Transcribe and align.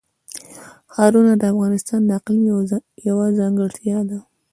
ښارونه 0.93 1.33
د 1.37 1.43
افغانستان 1.53 1.99
د 2.05 2.09
اقلیم 2.19 2.43
یوه 3.09 3.27
ځانګړتیا 3.39 3.97
ده. 4.09 4.19